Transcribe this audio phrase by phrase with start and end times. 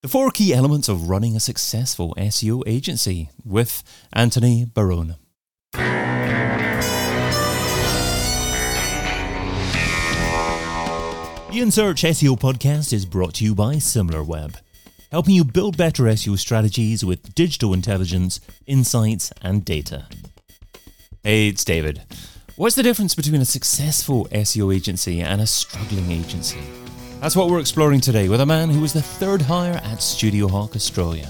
[0.00, 3.82] The four key elements of running a successful SEO agency with
[4.12, 5.16] Anthony Barone.
[5.72, 5.80] The
[11.50, 14.54] InSearch SEO podcast is brought to you by SimilarWeb,
[15.10, 18.38] helping you build better SEO strategies with digital intelligence,
[18.68, 20.06] insights, and data.
[21.24, 22.02] Hey, it's David.
[22.54, 26.60] What's the difference between a successful SEO agency and a struggling agency?
[27.20, 30.46] That's what we're exploring today with a man who was the third hire at Studio
[30.46, 31.28] Hawk Australia.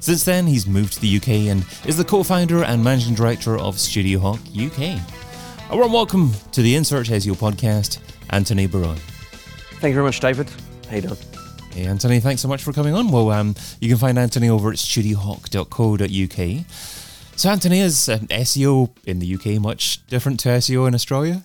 [0.00, 3.58] Since then, he's moved to the UK and is the co founder and managing director
[3.58, 4.98] of Studio Hawk UK.
[5.70, 7.98] A warm welcome to the InSearch SEO podcast,
[8.30, 8.96] Anthony Barone.
[9.80, 10.48] Thank you very much, David.
[10.88, 11.18] How you doing?
[11.72, 13.10] Hey, Anthony, thanks so much for coming on.
[13.10, 16.64] Well, um, you can find Anthony over at studiohawk.co.uk.
[17.36, 21.44] So, Anthony, is uh, SEO in the UK much different to SEO in Australia?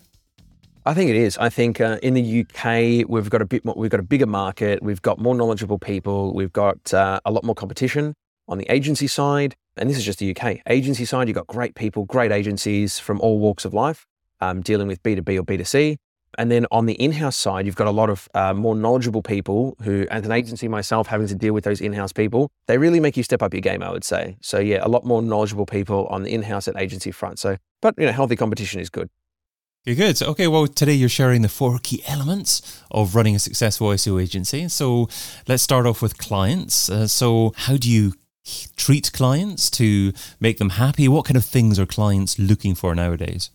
[0.86, 1.38] I think it is.
[1.38, 4.26] I think uh, in the UK we've got a bit more, we've got a bigger
[4.26, 8.16] market, we've got more knowledgeable people, we've got uh, a lot more competition
[8.50, 11.30] on the agency side, and this is just the UK agency side.
[11.30, 14.06] You've got great people, great agencies from all walks of life,
[14.42, 15.98] um, dealing with B two B or B two C.
[16.38, 19.78] And then on the in-house side, you've got a lot of uh, more knowledgeable people
[19.84, 23.16] who, as an agency myself, having to deal with those in-house people, they really make
[23.16, 23.84] you step up your game.
[23.84, 24.36] I would say.
[24.42, 27.40] So yeah, a lot more knowledgeable people on the in-house and agency front.
[27.40, 29.10] So, but you know, healthy competition is good.
[29.86, 30.18] Okay, good.
[30.18, 34.22] So, okay, well, today you're sharing the four key elements of running a successful SEO
[34.22, 34.70] agency.
[34.70, 35.10] So,
[35.46, 36.90] let's start off with clients.
[36.90, 38.14] Uh, so, how do you
[38.78, 41.10] treat clients to make them happy?
[41.10, 43.50] What kind of things are clients looking for nowadays?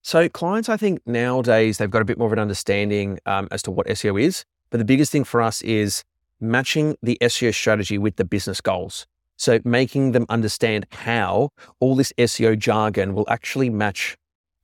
[0.00, 3.60] So, clients, I think nowadays they've got a bit more of an understanding um, as
[3.64, 4.46] to what SEO is.
[4.70, 6.02] But the biggest thing for us is
[6.40, 9.06] matching the SEO strategy with the business goals.
[9.36, 14.16] So, making them understand how all this SEO jargon will actually match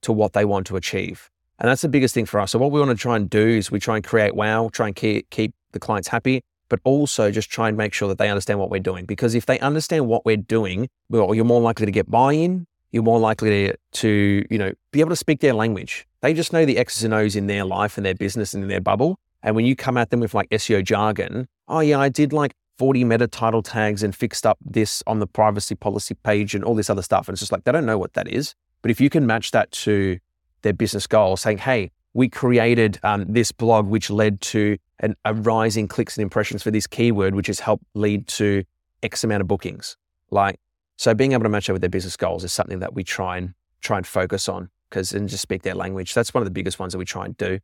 [0.05, 1.29] to what they want to achieve.
[1.59, 2.51] And that's the biggest thing for us.
[2.51, 4.87] So what we want to try and do is we try and create wow, try
[4.87, 8.29] and keep, keep the clients happy, but also just try and make sure that they
[8.29, 9.05] understand what we're doing.
[9.05, 12.67] Because if they understand what we're doing, well, you're more likely to get buy-in.
[12.91, 16.07] You're more likely to, to, you know, be able to speak their language.
[16.21, 18.69] They just know the X's and O's in their life and their business and in
[18.69, 19.19] their bubble.
[19.43, 22.53] And when you come at them with like SEO jargon, oh yeah, I did like
[22.77, 26.75] 40 meta title tags and fixed up this on the privacy policy page and all
[26.75, 27.27] this other stuff.
[27.27, 28.55] And it's just like, they don't know what that is.
[28.85, 30.19] But if you can match that to
[30.61, 35.33] their business goal, saying, hey, we created um, this blog which led to an, a
[35.33, 38.63] rise in clicks and impressions for this keyword, which has helped lead to
[39.01, 39.97] X amount of bookings.
[40.29, 40.59] Like,
[40.97, 43.37] so being able to match that with their business goals is something that we try
[43.37, 46.13] and try and focus on because and just speak their language.
[46.13, 47.57] That's one of the biggest ones that we try and do.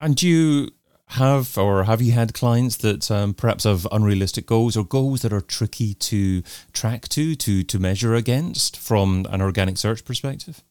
[0.00, 0.68] And do you
[1.08, 5.32] have or have you had clients that um, perhaps have unrealistic goals or goals that
[5.32, 6.42] are tricky to
[6.72, 10.62] track to to to measure against from an organic search perspective?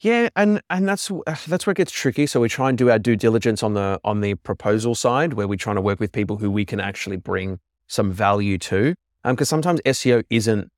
[0.00, 1.10] Yeah and and that's
[1.46, 2.26] that's where it gets tricky.
[2.26, 5.48] So we try and do our due diligence on the on the proposal side where
[5.48, 9.52] we're trying to work with people who we can actually bring some value to because
[9.52, 10.70] um, sometimes seo isn't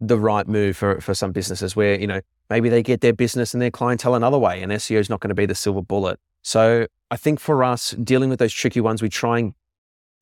[0.00, 3.54] the right move for for some businesses where you know maybe they get their business
[3.54, 6.18] and their clientele another way and seo is not going to be the silver bullet
[6.44, 9.54] so I think for us, dealing with those tricky ones, we try and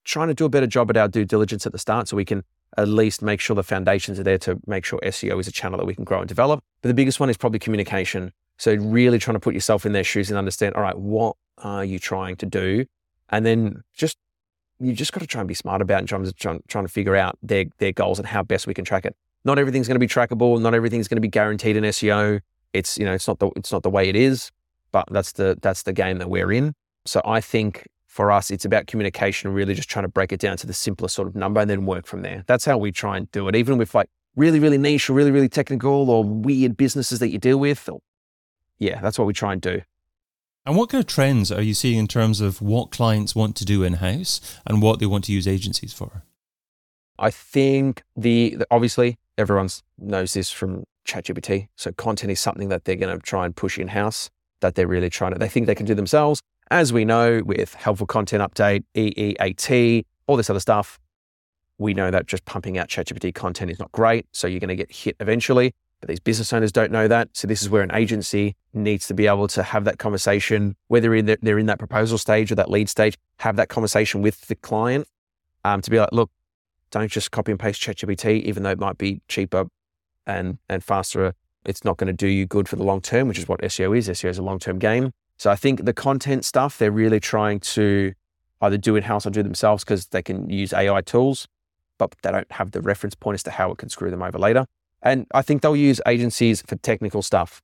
[0.04, 2.24] trying to do a better job at our due diligence at the start so we
[2.24, 2.44] can
[2.78, 5.78] at least make sure the foundations are there to make sure SEO is a channel
[5.78, 6.62] that we can grow and develop.
[6.80, 8.32] But the biggest one is probably communication.
[8.56, 11.84] So really trying to put yourself in their shoes and understand, all right, what are
[11.84, 12.86] you trying to do?
[13.28, 14.16] And then just
[14.78, 17.16] you just got to try and be smart about terms of trying, trying to figure
[17.16, 19.16] out their their goals and how best we can track it.
[19.44, 20.60] Not everything's going to be trackable.
[20.60, 22.40] Not everything's going to be guaranteed in SEO.
[22.72, 24.52] It's you know it's not the it's not the way it is
[24.92, 26.74] but that's the that's the game that we're in.
[27.04, 30.58] So I think for us, it's about communication, really just trying to break it down
[30.58, 32.44] to the simplest sort of number and then work from there.
[32.46, 35.30] That's how we try and do it, even with like really, really niche or really,
[35.30, 37.88] really technical or weird businesses that you deal with.
[37.88, 38.00] Or,
[38.78, 39.80] yeah, that's what we try and do.
[40.66, 43.64] And what kind of trends are you seeing in terms of what clients want to
[43.64, 46.22] do in house and what they want to use agencies for?
[47.18, 51.68] I think the, the obviously everyone knows this from ChatGPT.
[51.76, 54.28] So content is something that they're going to try and push in house
[54.62, 56.40] that they're really trying to, they think they can do themselves.
[56.70, 60.98] As we know, with helpful content update, EEAT, all this other stuff,
[61.78, 64.26] we know that just pumping out ChatGPT content is not great.
[64.32, 65.74] So you're going to get hit eventually.
[66.00, 67.28] But these business owners don't know that.
[67.32, 71.20] So this is where an agency needs to be able to have that conversation, whether
[71.22, 75.06] they're in that proposal stage or that lead stage, have that conversation with the client
[75.64, 76.30] um, to be like, look,
[76.90, 79.66] don't just copy and paste ChatGPT, even though it might be cheaper
[80.26, 83.38] and and faster it's not going to do you good for the long term, which
[83.38, 84.08] is what SEO is.
[84.08, 85.12] SEO is a long term game.
[85.36, 88.12] So I think the content stuff, they're really trying to
[88.60, 91.48] either do in house or do themselves because they can use AI tools,
[91.98, 94.38] but they don't have the reference point as to how it can screw them over
[94.38, 94.66] later.
[95.02, 97.60] And I think they'll use agencies for technical stuff.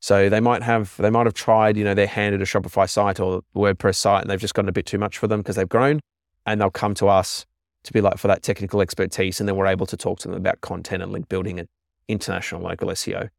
[0.00, 2.90] So they might have they might have tried, you know, their hand at a Shopify
[2.90, 5.54] site or WordPress site and they've just gotten a bit too much for them because
[5.54, 6.00] they've grown.
[6.44, 7.46] And they'll come to us
[7.84, 9.38] to be like for that technical expertise.
[9.38, 11.68] And then we're able to talk to them about content and link building and
[12.08, 13.30] international local SEO.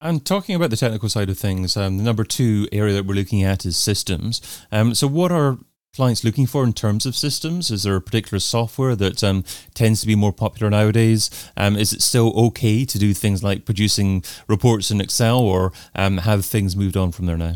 [0.00, 3.14] And talking about the technical side of things, um, the number two area that we're
[3.14, 4.42] looking at is systems.
[4.70, 5.58] Um, so, what are
[5.94, 7.70] clients looking for in terms of systems?
[7.70, 9.42] Is there a particular software that um,
[9.72, 11.30] tends to be more popular nowadays?
[11.56, 16.18] Um, is it still okay to do things like producing reports in Excel, or um,
[16.18, 17.54] have things moved on from there now?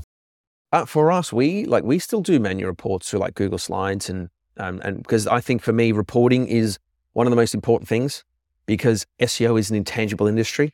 [0.73, 4.31] Uh, for us, we like we still do manual reports through like Google Slides, and
[4.56, 6.79] um, and because I think for me, reporting is
[7.12, 8.25] one of the most important things
[8.70, 10.72] because SEO is an intangible industry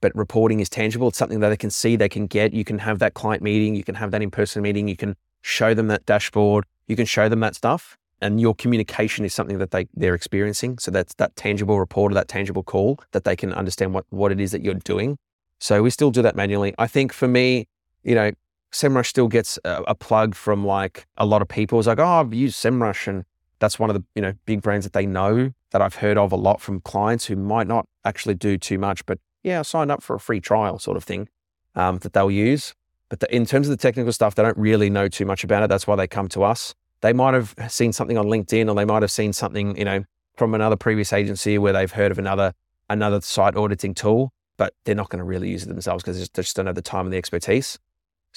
[0.00, 1.08] but reporting is tangible.
[1.08, 2.52] It's something that they can see, they can get.
[2.52, 5.16] You can have that client meeting, you can have that in person meeting, you can
[5.42, 7.96] show them that dashboard, you can show them that stuff.
[8.20, 10.78] And your communication is something that they, they're experiencing.
[10.78, 14.32] So that's that tangible report or that tangible call that they can understand what, what
[14.32, 15.18] it is that you're doing.
[15.60, 16.74] So we still do that manually.
[16.78, 17.68] I think for me,
[18.02, 18.32] you know,
[18.72, 21.78] SEMrush still gets a, a plug from like a lot of people.
[21.78, 23.24] It's like, oh, I've used SEMrush and
[23.60, 26.32] that's one of the, you know, big brands that they know that I've heard of
[26.32, 29.90] a lot from clients who might not actually do too much, but yeah, I signed
[29.90, 31.28] up for a free trial sort of thing
[31.74, 32.74] um, that they'll use.
[33.08, 35.62] But the, in terms of the technical stuff, they don't really know too much about
[35.62, 35.68] it.
[35.68, 36.74] That's why they come to us.
[37.00, 40.04] They might have seen something on LinkedIn or they might have seen something, you know,
[40.36, 42.52] from another previous agency where they've heard of another
[42.90, 46.26] another site auditing tool, but they're not going to really use it themselves because they
[46.32, 47.78] they just don't have the time and the expertise.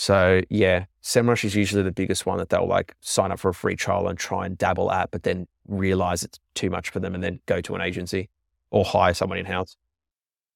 [0.02, 3.54] So yeah, SEMrush is usually the biggest one that they'll like sign up for a
[3.54, 7.14] free trial and try and dabble at, but then realize it's too much for them
[7.14, 8.28] and then go to an agency
[8.72, 9.78] or hire someone in house.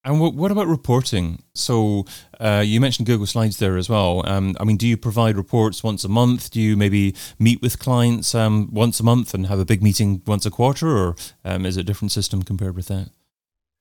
[0.03, 1.44] And what, what about reporting?
[1.53, 2.06] So
[2.39, 4.27] uh, you mentioned Google Slides there as well.
[4.27, 6.50] Um, I mean, do you provide reports once a month?
[6.50, 10.24] Do you maybe meet with clients um, once a month and have a big meeting
[10.25, 13.09] once a quarter, or um, is it a different system compared with that?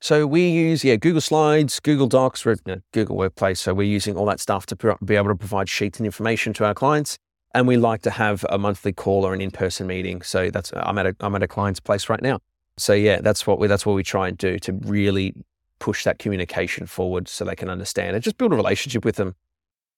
[0.05, 3.59] So we use yeah Google Slides, Google Docs, you know, Google Workplace.
[3.59, 6.67] So we're using all that stuff to be able to provide sheets and information to
[6.67, 7.17] our clients.
[7.55, 10.21] And we like to have a monthly call or an in-person meeting.
[10.21, 12.41] So that's I'm at a I'm at a client's place right now.
[12.77, 15.33] So yeah, that's what we that's what we try and do to really
[15.79, 19.35] push that communication forward so they can understand and just build a relationship with them.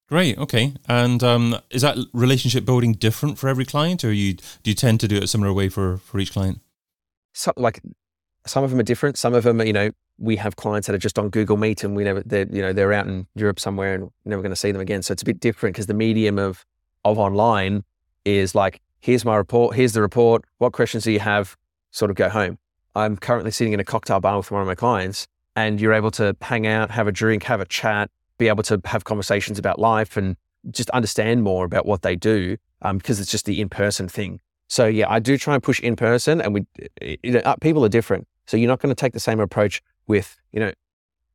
[0.08, 0.38] Great.
[0.38, 0.74] Okay.
[0.88, 5.00] And um, is that relationship building different for every client, or you do you tend
[5.00, 6.60] to do it a similar way for for each client?
[7.32, 7.82] So, like
[8.46, 9.18] some of them are different.
[9.18, 11.94] Some of them, you know, we have clients that are just on Google Meet, and
[11.94, 14.72] we never, they're you know, they're out in Europe somewhere, and never going to see
[14.72, 15.02] them again.
[15.02, 16.64] So it's a bit different because the medium of
[17.04, 17.84] of online
[18.24, 20.44] is like, here's my report, here's the report.
[20.58, 21.56] What questions do you have?
[21.90, 22.58] Sort of go home.
[22.94, 26.10] I'm currently sitting in a cocktail bar with one of my clients, and you're able
[26.12, 29.78] to hang out, have a drink, have a chat, be able to have conversations about
[29.78, 30.36] life and
[30.70, 34.40] just understand more about what they do um, because it's just the in person thing.
[34.68, 36.66] So yeah, I do try and push in person, and we,
[37.22, 38.26] you know, uh, people are different.
[38.46, 40.72] So you're not going to take the same approach with you know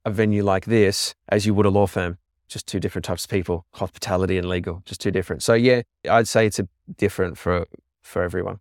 [0.06, 2.18] a venue like this as you would a law firm.
[2.48, 5.42] Just two different types of people, hospitality and legal, just two different.
[5.42, 6.60] So yeah, I'd say it's
[6.98, 7.66] different for
[8.02, 8.60] for everyone.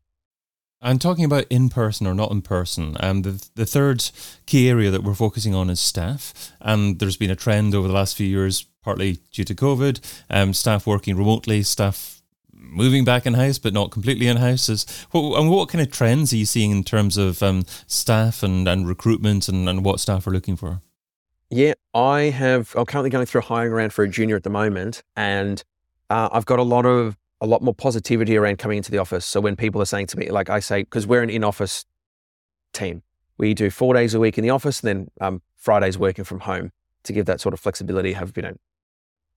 [0.83, 4.11] And talking about in person or not in person, um, the, the third
[4.47, 6.53] key area that we're focusing on is staff.
[6.61, 10.01] And there's been a trend over the last few years, partly due to COVID,
[10.31, 12.20] um, staff working remotely, staff
[12.61, 14.69] moving back in house, but not completely in house.
[14.69, 18.43] Is what, and what kind of trends are you seeing in terms of um, staff
[18.43, 20.83] and, and recruitment and, and what staff are looking for?
[21.51, 22.75] Yeah, I have.
[22.77, 25.63] I'm currently going through a hiring round for a junior at the moment, and
[26.09, 29.25] uh, I've got a lot of a lot more positivity around coming into the office.
[29.25, 31.87] So when people are saying to me, like I say, because we're an in-office
[32.73, 33.03] team,
[33.39, 36.41] we do four days a week in the office, and then um, Fridays working from
[36.41, 36.71] home
[37.05, 38.13] to give that sort of flexibility.
[38.13, 38.55] Have you know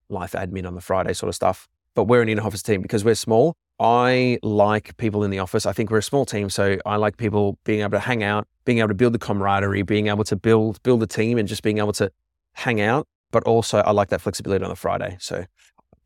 [0.08, 1.68] life admin on the Friday sort of stuff.
[1.94, 3.54] But we're an in-office team because we're small.
[3.80, 5.66] I like people in the office.
[5.66, 8.46] I think we're a small team, so I like people being able to hang out,
[8.64, 11.62] being able to build the camaraderie, being able to build build a team, and just
[11.62, 12.10] being able to
[12.52, 13.06] hang out.
[13.32, 15.16] But also, I like that flexibility on the Friday.
[15.18, 15.44] So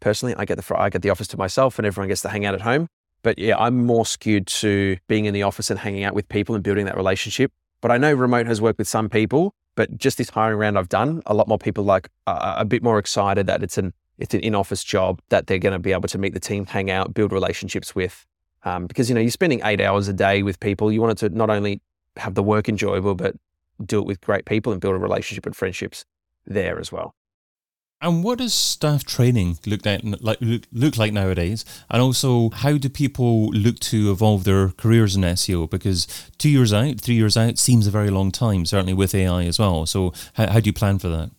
[0.00, 2.47] personally, I get the I get the office to myself, and everyone gets to hang
[2.47, 2.88] out at home.
[3.23, 6.54] But yeah, I'm more skewed to being in the office and hanging out with people
[6.54, 7.52] and building that relationship.
[7.80, 9.54] But I know remote has worked with some people.
[9.75, 12.83] But just this hiring round I've done, a lot more people like uh, a bit
[12.83, 15.93] more excited that it's an it's an in office job that they're going to be
[15.93, 18.27] able to meet the team, hang out, build relationships with.
[18.65, 20.91] Um, because you know you're spending eight hours a day with people.
[20.91, 21.81] You want it to not only
[22.17, 23.37] have the work enjoyable, but
[23.85, 26.05] do it with great people and build a relationship and friendships
[26.47, 27.15] there as well.
[28.01, 31.65] And what does staff training look like, like look, look like nowadays?
[31.91, 35.69] And also, how do people look to evolve their careers in SEO?
[35.69, 36.07] Because
[36.39, 39.59] two years out, three years out seems a very long time, certainly with AI as
[39.59, 39.85] well.
[39.85, 41.31] So, how, how do you plan for that?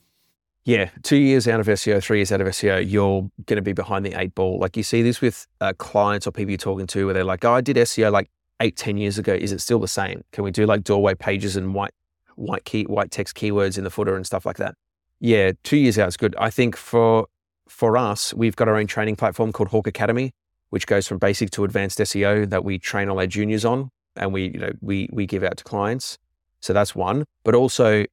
[0.70, 3.74] Yeah, two years out of SEO, three years out of SEO, you're going to be
[3.74, 4.60] behind the eight ball.
[4.60, 7.44] Like you see this with uh, clients or people you're talking to, where they're like,
[7.44, 9.34] "Oh, I did SEO like eight, ten years ago.
[9.34, 10.24] Is it still the same?
[10.32, 11.96] Can we do like doorway pages and white,
[12.36, 14.76] white key, white text keywords in the footer and stuff like that?"
[15.20, 16.36] Yeah, two years out is good.
[16.38, 17.26] I think for
[17.68, 20.34] for us, we've got our own training platform called Hawk Academy,
[20.70, 23.90] which goes from basic to advanced SEO that we train all our juniors on.
[24.16, 26.20] and we you know we we give out to clients.
[26.60, 27.26] So that's one.
[27.44, 28.06] But also,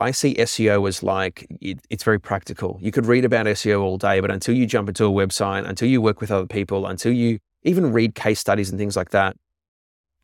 [0.00, 2.78] I see SEO as like it, it's very practical.
[2.80, 5.88] You could read about SEO all day, but until you jump into a website, until
[5.88, 9.36] you work with other people, until you even read case studies and things like that,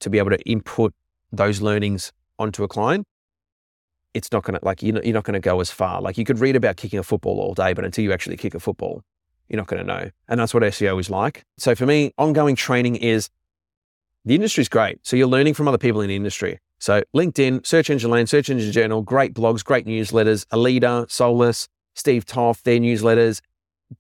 [0.01, 0.95] to be able to input
[1.33, 3.07] those learnings onto a client,
[4.13, 6.01] it's not going to like you're not, you're not going to go as far.
[6.01, 8.55] Like you could read about kicking a football all day, but until you actually kick
[8.55, 9.03] a football,
[9.49, 10.11] you're not going to know.
[10.29, 11.45] And that's what SEO is like.
[11.59, 13.29] So for me, ongoing training is
[14.25, 14.99] the industry is great.
[15.03, 16.61] So you're learning from other people in the industry.
[16.85, 22.27] So LinkedIn, Search Engine Land, Search Engine Journal, great blogs, great newsletters, Aleyda, Solis, Steve
[22.27, 23.41] Toth, their newsletters,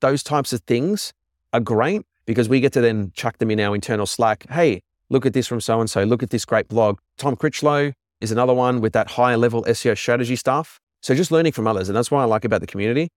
[0.01, 1.15] those types of things
[1.55, 4.45] are great because we get to then chuck them in our internal Slack.
[4.51, 6.05] Hey, look at this from so and so.
[6.05, 6.99] Look at this great blog.
[7.17, 10.79] Tom Critchlow is another one with that higher level SEO strategy stuff.
[11.01, 11.89] So just learning from others.
[11.89, 13.09] And that's what I like about the community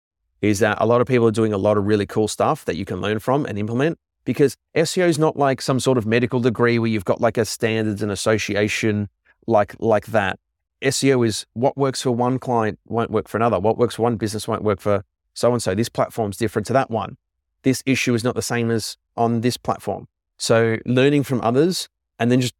[0.41, 2.77] is that a lot of people are doing a lot of really cool stuff that
[2.77, 6.39] you can learn from and implement because SEO is not like some sort of medical
[6.39, 9.09] degree where you've got like a standards and association
[9.47, 10.39] like like that.
[10.81, 13.59] SEO is what works for one client won't work for another.
[13.59, 15.73] What works for one business won't work for so and so.
[15.73, 17.17] This platform's different to that one.
[17.63, 20.07] This issue is not the same as on this platform.
[20.37, 21.89] So learning from others
[22.19, 22.53] and then just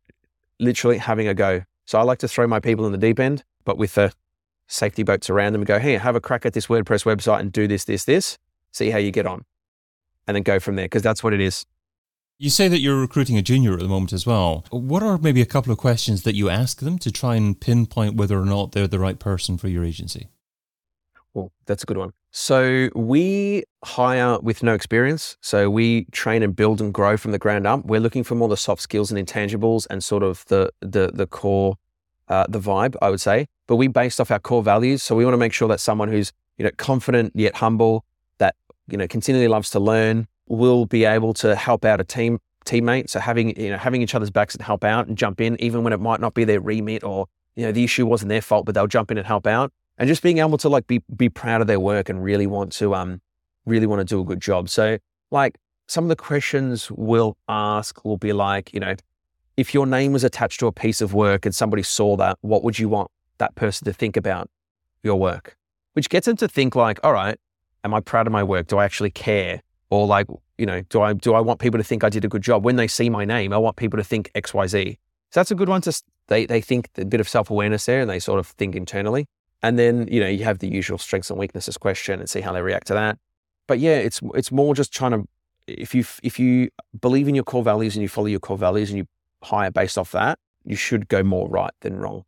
[0.60, 1.63] literally having a go.
[1.86, 4.12] So I like to throw my people in the deep end, but with the
[4.67, 7.51] safety boats around them and go, hey, have a crack at this WordPress website and
[7.51, 8.38] do this, this, this,
[8.72, 9.46] see how you get on.
[10.27, 11.65] And then go from there, because that's what it is.
[12.39, 14.63] You say that you're recruiting a junior at the moment as well.
[14.70, 18.13] What are maybe a couple of questions that you ask them to try and pinpoint
[18.13, 20.27] whether or not they're the right person for your agency?
[21.34, 22.13] Well, that's a good one.
[22.29, 25.36] So we hire with no experience.
[25.41, 27.84] So we train and build and grow from the ground up.
[27.86, 31.25] We're looking for more the soft skills and intangibles and sort of the the the
[31.25, 31.77] core,
[32.27, 33.48] uh, the vibe, I would say.
[33.65, 35.01] But we based off our core values.
[35.01, 38.06] So we want to make sure that someone who's you know confident yet humble,
[38.38, 38.56] that
[38.88, 43.10] you know continually loves to learn, will be able to help out a team teammate.
[43.10, 45.84] So having you know having each other's backs and help out and jump in, even
[45.84, 48.66] when it might not be their remit or you know the issue wasn't their fault,
[48.66, 51.30] but they'll jump in and help out and just being able to like be be
[51.30, 53.22] proud of their work and really want to um
[53.66, 54.70] really want to do a good job.
[54.70, 54.98] So
[55.32, 58.96] like some of the questions we'll ask will be like, you know,
[59.56, 62.63] if your name was attached to a piece of work and somebody saw that, what
[62.63, 64.50] would you want that person to think about
[65.04, 65.58] your work?
[65.94, 67.39] Which gets them to think like, all right,
[67.84, 68.68] am I proud of my work?
[68.68, 69.62] Do I actually care?
[69.89, 70.27] Or like,
[70.58, 72.65] you know, do I do I want people to think I did a good job?
[72.65, 74.98] When they see my name, I want people to think XYZ.
[75.32, 78.10] So that's a good one to they they think a bit of self-awareness there and
[78.10, 79.27] they sort of think internally.
[79.63, 82.51] And then, you know, you have the usual strengths and weaknesses question and see how
[82.51, 83.17] they react to that.
[83.67, 85.27] But yeah, it's it's more just trying to
[85.67, 88.89] if you if you believe in your core values and you follow your core values
[88.89, 89.08] and you
[89.44, 92.24] hire based off that, you should go more right than wrong.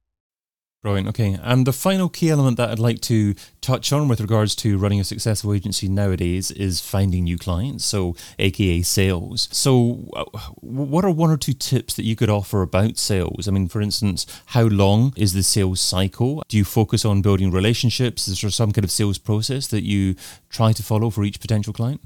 [0.81, 1.09] Brilliant.
[1.09, 1.37] Okay.
[1.43, 5.01] And the final key element that I'd like to touch on with regards to running
[5.01, 9.49] a successful agency nowadays is finding new clients, so AKA sales.
[9.51, 10.23] So, uh,
[10.61, 13.45] what are one or two tips that you could offer about sales?
[13.45, 16.43] I mean, for instance, how long is the sales cycle?
[16.47, 18.29] Do you focus on building relationships?
[18.29, 20.15] Is there some kind of sales process that you
[20.49, 22.01] try to follow for each potential client?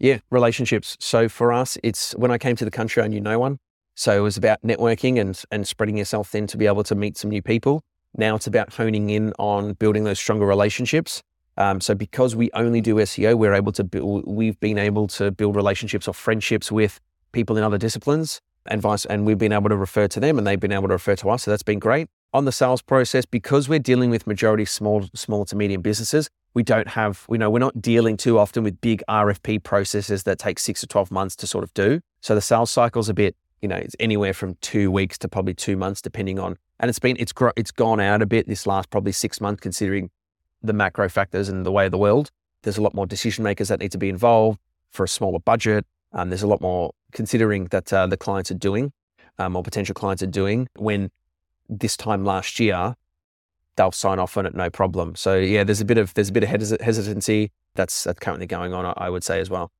[0.00, 0.96] Yeah, relationships.
[0.98, 3.60] So, for us, it's when I came to the country, I knew no one.
[3.94, 7.18] So it was about networking and, and spreading yourself thin to be able to meet
[7.18, 7.84] some new people.
[8.16, 11.22] Now it's about honing in on building those stronger relationships.
[11.56, 15.30] Um, so because we only do SEO, we're able to build, we've been able to
[15.30, 17.00] build relationships or friendships with
[17.32, 20.46] people in other disciplines and vice, and we've been able to refer to them and
[20.46, 21.42] they've been able to refer to us.
[21.42, 22.08] So that's been great.
[22.34, 26.62] On the sales process, because we're dealing with majority small, small to medium businesses, we
[26.62, 30.58] don't have, we know we're not dealing too often with big RFP processes that take
[30.58, 32.00] six to 12 months to sort of do.
[32.20, 35.54] So the sales cycle's a bit, you know, it's anywhere from two weeks to probably
[35.54, 38.90] two months, depending on and it's been it's it's gone out a bit this last
[38.90, 40.10] probably six months, considering
[40.62, 42.30] the macro factors and the way of the world.
[42.62, 44.58] There's a lot more decision makers that need to be involved
[44.90, 45.86] for a smaller budget.
[46.12, 48.92] Um, there's a lot more considering that uh, the clients are doing
[49.38, 51.10] um, or potential clients are doing when
[51.68, 52.94] this time last year
[53.76, 55.14] they'll sign off on it no problem.
[55.14, 58.74] So yeah, there's a bit of there's a bit of hesitancy that's, that's currently going
[58.74, 58.92] on.
[58.96, 59.70] I would say as well.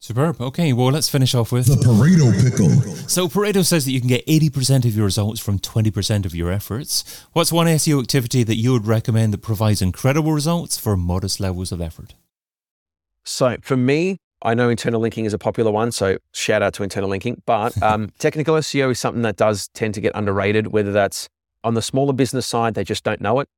[0.00, 0.40] Superb.
[0.40, 2.68] Okay, well, let's finish off with the Pareto pickle.
[3.08, 6.52] So, Pareto says that you can get 80% of your results from 20% of your
[6.52, 7.26] efforts.
[7.32, 11.72] What's one SEO activity that you would recommend that provides incredible results for modest levels
[11.72, 12.14] of effort?
[13.24, 16.84] So, for me, I know internal linking is a popular one, so shout out to
[16.84, 17.42] internal linking.
[17.44, 21.28] But um, technical SEO is something that does tend to get underrated, whether that's
[21.64, 23.48] on the smaller business side, they just don't know it.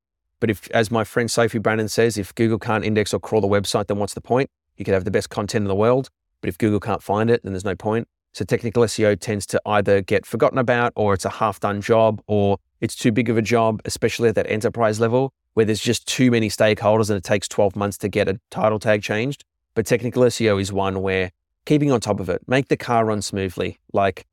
[0.40, 3.46] But if, as my friend Sophie Brannon says, if Google can't index or crawl the
[3.46, 4.48] website, then what's the point?
[4.78, 6.08] You could have the best content in the world
[6.40, 8.08] but if Google can't find it, then there's no point.
[8.32, 12.22] So technical SEO tends to either get forgotten about or it's a half done job
[12.26, 16.06] or it's too big of a job, especially at that enterprise level where there's just
[16.06, 19.44] too many stakeholders and it takes 12 months to get a title tag changed.
[19.74, 21.32] But technical SEO is one where
[21.66, 23.78] keeping on top of it, make the car run smoothly.
[23.92, 24.26] Like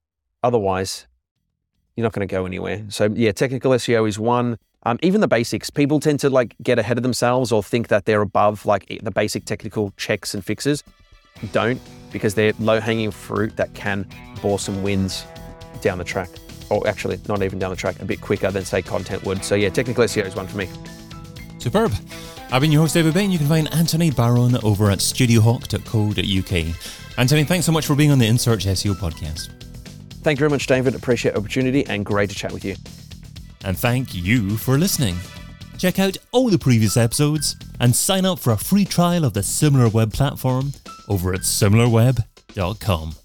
[0.44, 1.08] otherwise,
[1.96, 2.86] you're not going to go anywhere.
[2.90, 4.58] So yeah, technical SEO is one.
[4.84, 8.06] Um, even the basics, people tend to like get ahead of themselves or think that
[8.06, 10.84] they're above like the basic technical checks and fixes.
[11.52, 14.08] Don't because they're low hanging fruit that can
[14.42, 15.26] bore some wins
[15.82, 16.30] down the track,
[16.70, 19.44] or actually not even down the track, a bit quicker than say content would.
[19.44, 20.70] So yeah, technical SEO is one for me.
[21.60, 21.92] Superb.
[22.50, 23.30] I've been your host, David Bain.
[23.30, 26.76] You can find Anthony Barone over at studiohawk.co.uk.
[27.18, 29.50] Anthony, thanks so much for being on the InSearch SEO podcast.
[30.22, 30.96] Thank you very much, David.
[30.96, 32.76] Appreciate the opportunity and great to chat with you.
[33.66, 35.18] And thank you for listening.
[35.78, 39.42] Check out all the previous episodes and sign up for a free trial of the
[39.42, 40.74] SimilarWeb platform
[41.08, 43.16] over at similarweb.com.